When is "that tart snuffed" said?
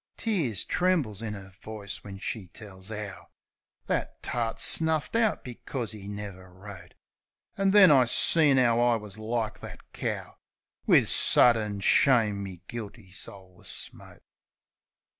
3.85-5.15